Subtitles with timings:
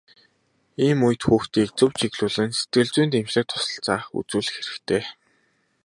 [0.85, 5.03] Ийм үед хүүхдийг зөв чиглүүлэн сэтгэл зүйн дэмжлэг туслалцаа үзүүлэх хэрэгтэй.